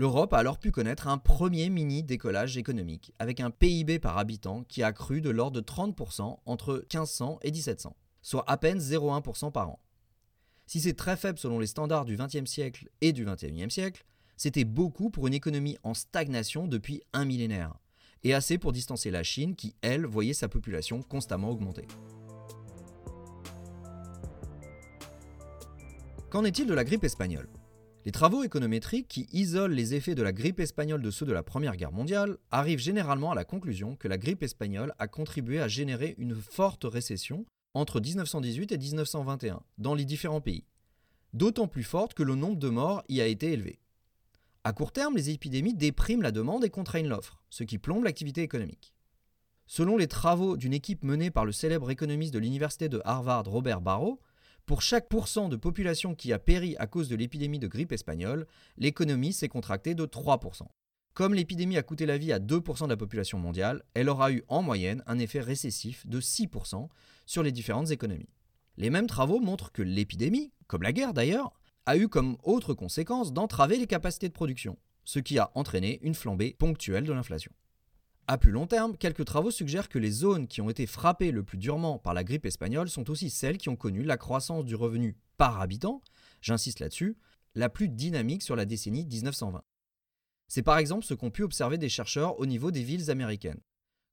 L'Europe 0.00 0.32
a 0.32 0.38
alors 0.38 0.60
pu 0.60 0.70
connaître 0.70 1.08
un 1.08 1.18
premier 1.18 1.70
mini 1.70 2.04
décollage 2.04 2.56
économique, 2.56 3.12
avec 3.18 3.40
un 3.40 3.50
PIB 3.50 3.98
par 3.98 4.16
habitant 4.16 4.62
qui 4.62 4.84
a 4.84 4.92
cru 4.92 5.20
de 5.20 5.28
l'ordre 5.28 5.60
de 5.60 5.66
30% 5.66 6.38
entre 6.46 6.74
1500 6.74 7.40
et 7.42 7.50
1700, 7.50 7.96
soit 8.22 8.48
à 8.48 8.56
peine 8.58 8.78
0,1% 8.78 9.50
par 9.50 9.70
an. 9.70 9.80
Si 10.66 10.80
c'est 10.80 10.94
très 10.94 11.16
faible 11.16 11.40
selon 11.40 11.58
les 11.58 11.66
standards 11.66 12.04
du 12.04 12.16
XXe 12.16 12.48
siècle 12.48 12.88
et 13.00 13.12
du 13.12 13.24
XXIe 13.24 13.72
siècle, 13.72 14.04
c'était 14.36 14.62
beaucoup 14.62 15.10
pour 15.10 15.26
une 15.26 15.34
économie 15.34 15.78
en 15.82 15.94
stagnation 15.94 16.68
depuis 16.68 17.02
un 17.12 17.24
millénaire, 17.24 17.74
et 18.22 18.34
assez 18.34 18.56
pour 18.56 18.70
distancer 18.70 19.10
la 19.10 19.24
Chine 19.24 19.56
qui, 19.56 19.74
elle, 19.82 20.06
voyait 20.06 20.32
sa 20.32 20.48
population 20.48 21.02
constamment 21.02 21.50
augmenter. 21.50 21.88
Qu'en 26.30 26.44
est-il 26.44 26.68
de 26.68 26.74
la 26.74 26.84
grippe 26.84 27.02
espagnole? 27.02 27.48
Les 28.04 28.12
travaux 28.12 28.44
économétriques 28.44 29.08
qui 29.08 29.28
isolent 29.32 29.74
les 29.74 29.94
effets 29.94 30.14
de 30.14 30.22
la 30.22 30.32
grippe 30.32 30.60
espagnole 30.60 31.02
de 31.02 31.10
ceux 31.10 31.26
de 31.26 31.32
la 31.32 31.42
Première 31.42 31.76
Guerre 31.76 31.92
mondiale 31.92 32.38
arrivent 32.50 32.78
généralement 32.78 33.32
à 33.32 33.34
la 33.34 33.44
conclusion 33.44 33.96
que 33.96 34.08
la 34.08 34.18
grippe 34.18 34.42
espagnole 34.42 34.94
a 34.98 35.08
contribué 35.08 35.60
à 35.60 35.68
générer 35.68 36.14
une 36.18 36.34
forte 36.34 36.84
récession 36.84 37.44
entre 37.74 38.00
1918 38.00 38.72
et 38.72 38.78
1921 38.78 39.62
dans 39.78 39.94
les 39.94 40.04
différents 40.04 40.40
pays, 40.40 40.64
d'autant 41.32 41.66
plus 41.66 41.82
forte 41.82 42.14
que 42.14 42.22
le 42.22 42.34
nombre 42.34 42.58
de 42.58 42.68
morts 42.68 43.02
y 43.08 43.20
a 43.20 43.26
été 43.26 43.52
élevé. 43.52 43.80
À 44.64 44.72
court 44.72 44.92
terme, 44.92 45.16
les 45.16 45.30
épidémies 45.30 45.74
dépriment 45.74 46.22
la 46.22 46.32
demande 46.32 46.64
et 46.64 46.70
contraignent 46.70 47.08
l'offre, 47.08 47.42
ce 47.50 47.64
qui 47.64 47.78
plombe 47.78 48.04
l'activité 48.04 48.42
économique. 48.42 48.94
Selon 49.66 49.96
les 49.96 50.08
travaux 50.08 50.56
d'une 50.56 50.72
équipe 50.72 51.04
menée 51.04 51.30
par 51.30 51.44
le 51.44 51.52
célèbre 51.52 51.90
économiste 51.90 52.32
de 52.32 52.38
l'université 52.38 52.88
de 52.88 53.02
Harvard 53.04 53.44
Robert 53.44 53.80
Barrow, 53.80 54.20
pour 54.68 54.82
chaque 54.82 55.08
pourcent 55.08 55.48
de 55.48 55.56
population 55.56 56.14
qui 56.14 56.30
a 56.30 56.38
péri 56.38 56.76
à 56.78 56.86
cause 56.86 57.08
de 57.08 57.16
l'épidémie 57.16 57.58
de 57.58 57.66
grippe 57.66 57.90
espagnole, 57.90 58.46
l'économie 58.76 59.32
s'est 59.32 59.48
contractée 59.48 59.94
de 59.94 60.04
3%. 60.04 60.66
Comme 61.14 61.32
l'épidémie 61.32 61.78
a 61.78 61.82
coûté 61.82 62.04
la 62.04 62.18
vie 62.18 62.34
à 62.34 62.38
2% 62.38 62.84
de 62.84 62.90
la 62.90 62.98
population 62.98 63.38
mondiale, 63.38 63.82
elle 63.94 64.10
aura 64.10 64.30
eu 64.30 64.44
en 64.46 64.60
moyenne 64.60 65.02
un 65.06 65.18
effet 65.18 65.40
récessif 65.40 66.06
de 66.06 66.20
6% 66.20 66.86
sur 67.24 67.42
les 67.42 67.50
différentes 67.50 67.90
économies. 67.92 68.28
Les 68.76 68.90
mêmes 68.90 69.06
travaux 69.06 69.40
montrent 69.40 69.72
que 69.72 69.80
l'épidémie, 69.80 70.52
comme 70.66 70.82
la 70.82 70.92
guerre 70.92 71.14
d'ailleurs, 71.14 71.54
a 71.86 71.96
eu 71.96 72.06
comme 72.06 72.36
autre 72.42 72.74
conséquence 72.74 73.32
d'entraver 73.32 73.78
les 73.78 73.86
capacités 73.86 74.28
de 74.28 74.34
production, 74.34 74.76
ce 75.04 75.18
qui 75.18 75.38
a 75.38 75.50
entraîné 75.54 75.98
une 76.02 76.14
flambée 76.14 76.54
ponctuelle 76.58 77.04
de 77.04 77.14
l'inflation. 77.14 77.52
À 78.30 78.36
plus 78.36 78.50
long 78.50 78.66
terme, 78.66 78.94
quelques 78.94 79.24
travaux 79.24 79.50
suggèrent 79.50 79.88
que 79.88 79.98
les 79.98 80.10
zones 80.10 80.48
qui 80.48 80.60
ont 80.60 80.68
été 80.68 80.86
frappées 80.86 81.30
le 81.30 81.42
plus 81.42 81.56
durement 81.56 81.98
par 81.98 82.12
la 82.12 82.24
grippe 82.24 82.44
espagnole 82.44 82.90
sont 82.90 83.08
aussi 83.08 83.30
celles 83.30 83.56
qui 83.56 83.70
ont 83.70 83.76
connu 83.76 84.02
la 84.02 84.18
croissance 84.18 84.66
du 84.66 84.74
revenu 84.74 85.16
par 85.38 85.62
habitant, 85.62 86.02
j'insiste 86.42 86.80
là-dessus, 86.80 87.16
la 87.54 87.70
plus 87.70 87.88
dynamique 87.88 88.42
sur 88.42 88.54
la 88.54 88.66
décennie 88.66 89.06
1920. 89.06 89.62
C'est 90.46 90.62
par 90.62 90.76
exemple 90.76 91.06
ce 91.06 91.14
qu'ont 91.14 91.30
pu 91.30 91.42
observer 91.42 91.78
des 91.78 91.88
chercheurs 91.88 92.38
au 92.38 92.44
niveau 92.44 92.70
des 92.70 92.82
villes 92.82 93.10
américaines. 93.10 93.62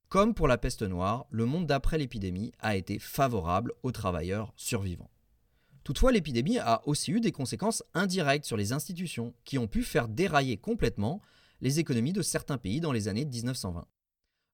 Comme 0.07 0.33
pour 0.33 0.47
la 0.47 0.57
peste 0.57 0.83
noire, 0.83 1.25
le 1.29 1.45
monde 1.45 1.67
d'après 1.67 1.97
l'épidémie 1.97 2.53
a 2.59 2.77
été 2.77 2.99
favorable 2.99 3.73
aux 3.83 3.91
travailleurs 3.91 4.53
survivants. 4.55 5.11
Toutefois, 5.83 6.13
l'épidémie 6.13 6.57
a 6.59 6.81
aussi 6.87 7.11
eu 7.11 7.19
des 7.19 7.33
conséquences 7.33 7.83
indirectes 7.93 8.45
sur 8.45 8.55
les 8.55 8.71
institutions 8.71 9.33
qui 9.43 9.57
ont 9.57 9.67
pu 9.67 9.83
faire 9.83 10.07
dérailler 10.07 10.55
complètement 10.55 11.21
les 11.59 11.79
économies 11.79 12.13
de 12.13 12.21
certains 12.21 12.57
pays 12.57 12.79
dans 12.79 12.93
les 12.93 13.09
années 13.09 13.25
1920. 13.25 13.85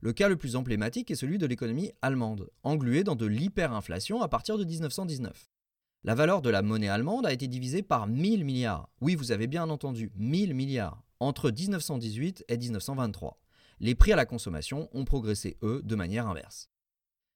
Le 0.03 0.13
cas 0.13 0.27
le 0.27 0.35
plus 0.35 0.55
emblématique 0.55 1.11
est 1.11 1.15
celui 1.15 1.37
de 1.37 1.45
l'économie 1.45 1.91
allemande, 2.01 2.49
engluée 2.63 3.03
dans 3.03 3.15
de 3.15 3.27
l'hyperinflation 3.27 4.23
à 4.23 4.27
partir 4.27 4.57
de 4.57 4.63
1919. 4.63 5.51
La 6.03 6.15
valeur 6.15 6.41
de 6.41 6.49
la 6.49 6.63
monnaie 6.63 6.89
allemande 6.89 7.27
a 7.27 7.31
été 7.31 7.47
divisée 7.47 7.83
par 7.83 8.07
1000 8.07 8.43
milliards. 8.43 8.89
Oui, 8.99 9.13
vous 9.13 9.31
avez 9.31 9.45
bien 9.45 9.69
entendu, 9.69 10.11
1000 10.15 10.55
milliards, 10.55 11.03
entre 11.19 11.51
1918 11.51 12.45
et 12.47 12.57
1923. 12.57 13.39
Les 13.79 13.93
prix 13.93 14.11
à 14.11 14.15
la 14.15 14.25
consommation 14.25 14.89
ont 14.91 15.05
progressé, 15.05 15.57
eux, 15.61 15.83
de 15.83 15.95
manière 15.95 16.27
inverse. 16.27 16.71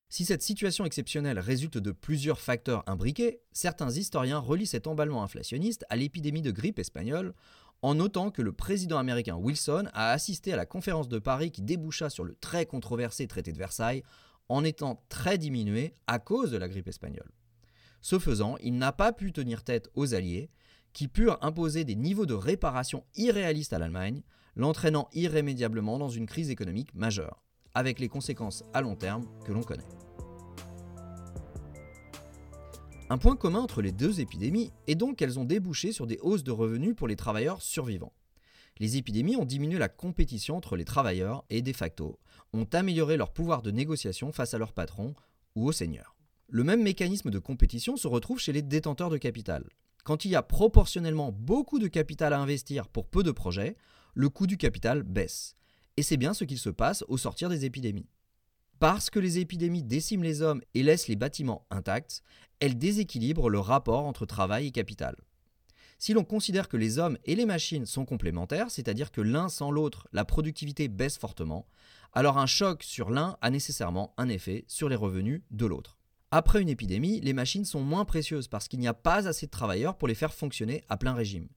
Si 0.10 0.26
cette 0.26 0.42
situation 0.42 0.86
exceptionnelle 0.86 1.40
résulte 1.40 1.78
de 1.78 1.92
plusieurs 1.92 2.40
facteurs 2.40 2.84
imbriqués, 2.88 3.42
certains 3.52 3.92
historiens 3.92 4.40
relient 4.40 4.66
cet 4.66 4.88
emballement 4.88 5.24
inflationniste 5.24 5.86
à 5.90 5.96
l'épidémie 5.96 6.42
de 6.42 6.52
grippe 6.52 6.80
espagnole, 6.80 7.36
en 7.82 7.96
notant 7.96 8.32
que 8.32 8.42
le 8.42 8.52
président 8.52 8.98
américain 8.98 9.36
Wilson 9.36 9.86
a 9.94 10.12
assisté 10.12 10.54
à 10.54 10.56
la 10.56 10.66
conférence 10.66 11.08
de 11.08 11.20
Paris 11.20 11.52
qui 11.52 11.62
déboucha 11.62 12.10
sur 12.10 12.24
le 12.24 12.36
très 12.36 12.66
controversé 12.66 13.28
traité 13.28 13.52
de 13.52 13.58
Versailles, 13.58 14.04
en 14.50 14.64
étant 14.64 15.04
très 15.10 15.38
diminué 15.38 15.94
à 16.08 16.20
cause 16.20 16.52
de 16.52 16.58
la 16.58 16.68
grippe 16.68 16.88
espagnole. 16.88 17.32
Ce 18.02 18.20
faisant, 18.20 18.58
il 18.62 18.78
n'a 18.78 18.92
pas 18.92 19.12
pu 19.12 19.32
tenir 19.32 19.64
tête 19.64 19.90
aux 19.96 20.14
Alliés, 20.14 20.50
qui 20.94 21.08
purent 21.08 21.40
imposer 21.42 21.84
des 21.84 21.96
niveaux 21.96 22.26
de 22.26 22.34
réparation 22.34 23.04
irréalistes 23.16 23.74
à 23.74 23.80
l'Allemagne, 23.80 24.22
l'entraînant 24.56 25.10
irrémédiablement 25.14 25.98
dans 25.98 26.10
une 26.10 26.28
crise 26.28 26.50
économique 26.50 26.94
majeure 26.94 27.42
avec 27.76 28.00
les 28.00 28.08
conséquences 28.08 28.64
à 28.74 28.82
long 28.82 28.96
terme 28.96 29.28
que 29.46 29.52
l'on 29.52 29.62
connaît. 29.62 30.05
Un 33.08 33.20
point 33.20 33.36
commun 33.36 33.60
entre 33.60 33.84
les 33.84 33.92
deux 33.92 34.20
épidémies 34.20 34.72
est 34.88 34.96
donc 34.96 35.18
qu'elles 35.18 35.38
ont 35.38 35.46
débouché 35.46 35.92
sur 35.92 36.08
des 36.08 36.18
hausses 36.24 36.44
de 36.44 36.52
revenus 36.52 36.96
pour 36.96 37.08
les 37.08 37.16
travailleurs 37.16 37.62
survivants. 37.62 38.14
Les 38.80 38.98
épidémies 38.98 39.36
ont 39.36 39.46
diminué 39.46 39.78
la 39.78 39.90
compétition 39.90 40.58
entre 40.58 40.76
les 40.76 40.86
travailleurs 40.86 41.46
et 41.52 41.62
de 41.62 41.72
facto 41.72 42.18
ont 42.52 42.68
amélioré 42.74 43.16
leur 43.16 43.32
pouvoir 43.32 43.62
de 43.62 43.70
négociation 43.70 44.32
face 44.32 44.56
à 44.56 44.58
leurs 44.58 44.74
patrons 44.74 45.14
ou 45.56 45.68
aux 45.68 45.72
seigneurs. 45.72 46.16
Le 46.50 46.64
même 46.64 46.82
mécanisme 46.82 47.30
de 47.30 47.38
compétition 47.38 47.96
se 47.96 48.08
retrouve 48.08 48.40
chez 48.40 48.54
les 48.54 48.64
détenteurs 48.64 49.12
de 49.12 49.18
capital. 49.18 49.70
Quand 50.04 50.26
il 50.26 50.32
y 50.32 50.36
a 50.36 50.42
proportionnellement 50.42 51.32
beaucoup 51.32 51.78
de 51.78 51.88
capital 51.88 52.34
à 52.34 52.40
investir 52.40 52.88
pour 52.88 53.08
peu 53.08 53.22
de 53.22 53.32
projets, 53.32 53.76
le 54.16 54.30
coût 54.30 54.48
du 54.48 54.58
capital 54.58 55.04
baisse. 55.04 55.56
Et 55.96 56.02
c'est 56.02 56.18
bien 56.18 56.34
ce 56.34 56.44
qu'il 56.44 56.60
se 56.60 56.70
passe 56.70 57.06
au 57.08 57.18
sortir 57.18 57.50
des 57.50 57.66
épidémies. 57.66 58.10
Parce 58.80 59.10
que 59.10 59.20
les 59.20 59.40
épidémies 59.40 59.84
déciment 59.84 60.24
les 60.24 60.42
hommes 60.42 60.62
et 60.74 60.84
laissent 60.84 61.08
les 61.08 61.16
bâtiments 61.16 61.66
intacts, 61.70 62.22
elles 62.60 62.78
déséquilibrent 62.78 63.50
le 63.50 63.60
rapport 63.60 64.06
entre 64.06 64.26
travail 64.26 64.68
et 64.68 64.72
capital. 64.72 65.16
Si 65.98 66.14
l'on 66.14 66.24
considère 66.24 66.68
que 66.68 66.78
les 66.78 67.00
hommes 67.00 67.18
et 67.24 67.36
les 67.36 67.46
machines 67.46 67.86
sont 67.86 68.06
complémentaires, 68.06 68.70
c'est-à-dire 68.70 69.12
que 69.12 69.22
l'un 69.22 69.48
sans 69.48 69.72
l'autre, 69.72 70.08
la 70.12 70.26
productivité 70.26 70.88
baisse 70.88 71.18
fortement, 71.18 71.68
alors 72.14 72.38
un 72.38 72.46
choc 72.46 72.84
sur 72.84 73.10
l'un 73.10 73.38
a 73.42 73.50
nécessairement 73.50 74.14
un 74.18 74.28
effet 74.28 74.66
sur 74.68 74.90
les 74.90 74.96
revenus 74.96 75.42
de 75.52 75.66
l'autre. 75.66 75.98
Après 76.32 76.62
une 76.62 76.70
épidémie, 76.70 77.22
les 77.22 77.34
machines 77.34 77.66
sont 77.66 77.82
moins 77.82 78.04
précieuses 78.04 78.50
parce 78.50 78.68
qu'il 78.68 78.80
n'y 78.80 78.88
a 78.88 78.94
pas 78.94 79.28
assez 79.28 79.46
de 79.46 79.52
travailleurs 79.52 79.98
pour 79.98 80.08
les 80.08 80.16
faire 80.16 80.34
fonctionner 80.34 80.84
à 80.90 80.98
plein 80.98 81.14
régime 81.14 81.48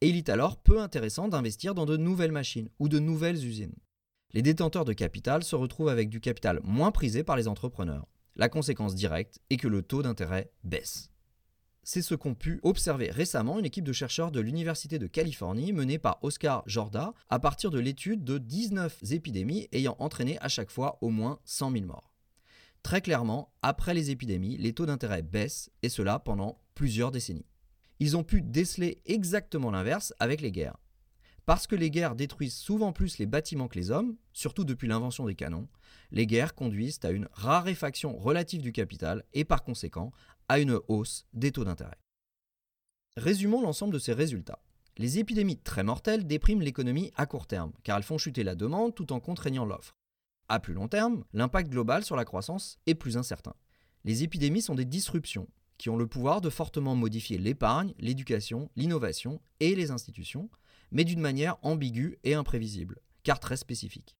et 0.00 0.08
il 0.08 0.16
est 0.16 0.28
alors 0.28 0.56
peu 0.56 0.80
intéressant 0.80 1.28
d'investir 1.28 1.74
dans 1.74 1.86
de 1.86 1.96
nouvelles 1.96 2.32
machines 2.32 2.68
ou 2.78 2.88
de 2.88 2.98
nouvelles 2.98 3.44
usines. 3.44 3.74
Les 4.36 4.42
détenteurs 4.42 4.84
de 4.84 4.92
capital 4.92 5.42
se 5.44 5.56
retrouvent 5.56 5.88
avec 5.88 6.10
du 6.10 6.20
capital 6.20 6.60
moins 6.62 6.90
prisé 6.90 7.24
par 7.24 7.36
les 7.36 7.48
entrepreneurs. 7.48 8.06
La 8.34 8.50
conséquence 8.50 8.94
directe 8.94 9.40
est 9.48 9.56
que 9.56 9.66
le 9.66 9.80
taux 9.80 10.02
d'intérêt 10.02 10.50
baisse. 10.62 11.08
C'est 11.82 12.02
ce 12.02 12.14
qu'ont 12.14 12.34
pu 12.34 12.60
observer 12.62 13.10
récemment 13.10 13.58
une 13.58 13.64
équipe 13.64 13.86
de 13.86 13.94
chercheurs 13.94 14.30
de 14.30 14.40
l'Université 14.40 14.98
de 14.98 15.06
Californie 15.06 15.72
menée 15.72 15.96
par 15.98 16.18
Oscar 16.22 16.62
Jorda 16.66 17.14
à 17.30 17.38
partir 17.38 17.70
de 17.70 17.78
l'étude 17.78 18.24
de 18.24 18.36
19 18.36 19.10
épidémies 19.10 19.68
ayant 19.72 19.96
entraîné 20.00 20.38
à 20.42 20.48
chaque 20.48 20.70
fois 20.70 20.98
au 21.00 21.08
moins 21.08 21.38
100 21.46 21.72
000 21.72 21.86
morts. 21.86 22.12
Très 22.82 23.00
clairement, 23.00 23.54
après 23.62 23.94
les 23.94 24.10
épidémies, 24.10 24.58
les 24.58 24.74
taux 24.74 24.84
d'intérêt 24.84 25.22
baissent 25.22 25.70
et 25.82 25.88
cela 25.88 26.18
pendant 26.18 26.60
plusieurs 26.74 27.10
décennies 27.10 27.46
ils 27.98 28.16
ont 28.16 28.24
pu 28.24 28.42
déceler 28.42 29.00
exactement 29.06 29.70
l'inverse 29.70 30.12
avec 30.18 30.40
les 30.40 30.52
guerres. 30.52 30.76
Parce 31.46 31.68
que 31.68 31.76
les 31.76 31.92
guerres 31.92 32.16
détruisent 32.16 32.56
souvent 32.56 32.92
plus 32.92 33.18
les 33.18 33.26
bâtiments 33.26 33.68
que 33.68 33.78
les 33.78 33.92
hommes, 33.92 34.16
surtout 34.32 34.64
depuis 34.64 34.88
l'invention 34.88 35.26
des 35.26 35.36
canons, 35.36 35.68
les 36.10 36.26
guerres 36.26 36.56
conduisent 36.56 36.98
à 37.04 37.10
une 37.10 37.28
raréfaction 37.32 38.16
relative 38.16 38.62
du 38.62 38.72
capital 38.72 39.22
et 39.32 39.44
par 39.44 39.62
conséquent 39.62 40.10
à 40.48 40.58
une 40.58 40.80
hausse 40.88 41.24
des 41.32 41.52
taux 41.52 41.64
d'intérêt. 41.64 41.98
Résumons 43.16 43.62
l'ensemble 43.62 43.94
de 43.94 44.00
ces 44.00 44.12
résultats. 44.12 44.60
Les 44.98 45.18
épidémies 45.18 45.58
très 45.58 45.84
mortelles 45.84 46.26
dépriment 46.26 46.62
l'économie 46.62 47.12
à 47.16 47.26
court 47.26 47.46
terme, 47.46 47.72
car 47.84 47.96
elles 47.96 48.02
font 48.02 48.18
chuter 48.18 48.42
la 48.42 48.56
demande 48.56 48.94
tout 48.94 49.12
en 49.12 49.20
contraignant 49.20 49.64
l'offre. 49.64 49.94
À 50.48 50.58
plus 50.58 50.74
long 50.74 50.88
terme, 50.88 51.24
l'impact 51.32 51.70
global 51.70 52.04
sur 52.04 52.16
la 52.16 52.24
croissance 52.24 52.78
est 52.86 52.94
plus 52.94 53.16
incertain. 53.16 53.54
Les 54.04 54.24
épidémies 54.24 54.62
sont 54.62 54.74
des 54.74 54.84
disruptions, 54.84 55.48
qui 55.78 55.90
ont 55.90 55.96
le 55.96 56.06
pouvoir 56.06 56.40
de 56.40 56.50
fortement 56.50 56.96
modifier 56.96 57.38
l'épargne, 57.38 57.94
l'éducation, 57.98 58.70
l'innovation 58.74 59.40
et 59.60 59.74
les 59.76 59.90
institutions, 59.90 60.50
mais 60.90 61.04
d'une 61.04 61.20
manière 61.20 61.56
ambiguë 61.62 62.18
et 62.24 62.34
imprévisible, 62.34 63.00
car 63.22 63.40
très 63.40 63.56
spécifique. 63.56 64.16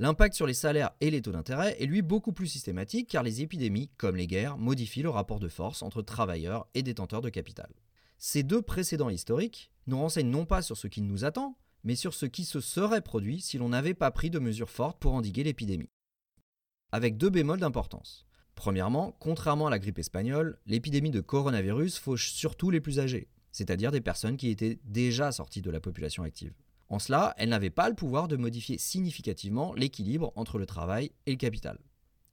L'impact 0.00 0.34
sur 0.34 0.46
les 0.46 0.54
salaires 0.54 0.92
et 1.00 1.10
les 1.10 1.22
taux 1.22 1.32
d'intérêt 1.32 1.76
est 1.82 1.86
lui 1.86 2.02
beaucoup 2.02 2.32
plus 2.32 2.46
systématique 2.46 3.08
car 3.08 3.24
les 3.24 3.42
épidémies, 3.42 3.90
comme 3.96 4.14
les 4.14 4.28
guerres, 4.28 4.56
modifient 4.56 5.02
le 5.02 5.10
rapport 5.10 5.40
de 5.40 5.48
force 5.48 5.82
entre 5.82 6.02
travailleurs 6.02 6.68
et 6.74 6.84
détenteurs 6.84 7.20
de 7.20 7.30
capital. 7.30 7.68
Ces 8.16 8.44
deux 8.44 8.62
précédents 8.62 9.10
historiques 9.10 9.72
nous 9.88 9.98
renseignent 9.98 10.30
non 10.30 10.46
pas 10.46 10.62
sur 10.62 10.76
ce 10.76 10.86
qui 10.86 11.02
nous 11.02 11.24
attend, 11.24 11.58
mais 11.82 11.96
sur 11.96 12.14
ce 12.14 12.26
qui 12.26 12.44
se 12.44 12.60
serait 12.60 13.00
produit 13.00 13.40
si 13.40 13.58
l'on 13.58 13.70
n'avait 13.70 13.94
pas 13.94 14.10
pris 14.12 14.30
de 14.30 14.38
mesures 14.38 14.70
fortes 14.70 14.98
pour 15.00 15.14
endiguer 15.14 15.42
l'épidémie. 15.42 15.90
Avec 16.92 17.16
deux 17.16 17.30
bémols 17.30 17.60
d'importance. 17.60 18.26
Premièrement, 18.54 19.16
contrairement 19.20 19.66
à 19.66 19.70
la 19.70 19.78
grippe 19.78 19.98
espagnole, 19.98 20.58
l'épidémie 20.66 21.10
de 21.10 21.20
coronavirus 21.20 21.98
fauche 21.98 22.30
surtout 22.30 22.70
les 22.70 22.80
plus 22.80 22.98
âgés, 22.98 23.28
c'est-à-dire 23.58 23.90
des 23.90 24.00
personnes 24.00 24.36
qui 24.36 24.50
étaient 24.50 24.78
déjà 24.84 25.32
sorties 25.32 25.62
de 25.62 25.70
la 25.72 25.80
population 25.80 26.22
active. 26.22 26.52
En 26.90 27.00
cela, 27.00 27.34
elle 27.38 27.48
n'avait 27.48 27.70
pas 27.70 27.88
le 27.88 27.96
pouvoir 27.96 28.28
de 28.28 28.36
modifier 28.36 28.78
significativement 28.78 29.74
l'équilibre 29.74 30.32
entre 30.36 30.58
le 30.58 30.64
travail 30.64 31.10
et 31.26 31.32
le 31.32 31.38
capital. 31.38 31.80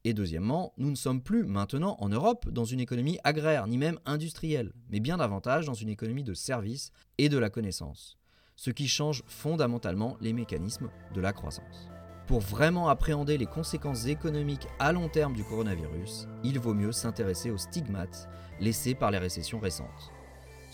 Et 0.04 0.14
deuxièmement, 0.14 0.72
nous 0.78 0.92
ne 0.92 0.96
sommes 0.96 1.24
plus 1.24 1.44
maintenant 1.44 1.98
en 2.00 2.10
Europe 2.10 2.48
dans 2.52 2.64
une 2.64 2.80
économie 2.80 3.18
agraire 3.24 3.66
ni 3.66 3.80
même 3.80 3.98
industrielle, 4.06 4.72
mais 4.92 5.00
bien 5.00 5.18
davantage 5.18 5.66
dans 5.66 5.74
une 5.74 5.90
économie 5.90 6.24
de 6.24 6.36
services 6.36 6.92
et 7.18 7.28
de 7.28 7.40
la 7.40 7.50
connaissance, 7.50 8.20
ce 8.56 8.70
qui 8.70 8.88
change 8.88 9.24
fondamentalement 9.26 10.18
les 10.22 10.32
mécanismes 10.32 10.92
de 11.16 11.22
la 11.22 11.34
croissance. 11.34 11.90
Pour 12.28 12.42
vraiment 12.42 12.88
appréhender 12.88 13.40
les 13.40 13.48
conséquences 13.48 14.06
économiques 14.06 14.68
à 14.78 14.92
long 14.92 15.10
terme 15.10 15.34
du 15.34 15.44
coronavirus, 15.44 16.28
il 16.44 16.60
vaut 16.60 16.76
mieux 16.76 16.92
s'intéresser 16.92 17.50
aux 17.50 17.58
stigmates 17.58 18.30
laissés 18.60 18.94
par 18.94 19.10
les 19.10 19.18
récessions 19.18 19.60
récentes. 19.60 20.12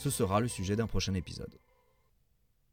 Ce 0.01 0.09
sera 0.09 0.39
le 0.39 0.47
sujet 0.47 0.75
d'un 0.75 0.87
prochain 0.87 1.13
épisode. 1.13 1.60